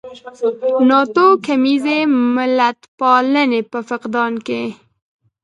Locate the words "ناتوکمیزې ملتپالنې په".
0.89-3.79